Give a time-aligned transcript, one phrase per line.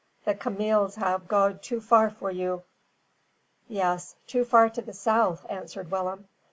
[0.25, 2.63] The cameels have goed too far for you."
[3.67, 6.27] "Yes, too far to the south," answered Willem.